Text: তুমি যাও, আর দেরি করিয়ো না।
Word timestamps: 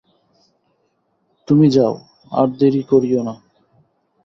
তুমি 1.47 1.67
যাও, 1.69 1.93
আর 2.31 2.47
দেরি 2.59 2.81
করিয়ো 2.83 3.21
না। 3.23 3.33